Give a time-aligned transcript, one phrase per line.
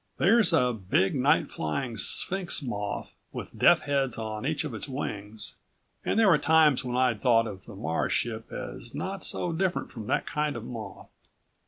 [0.17, 5.53] There's a big, night flying Sphinx moth with death heads on each of its wings,
[6.03, 9.91] and there were times when I'd thought of the Mars ship as not so different
[9.91, 11.11] from that kind of moth.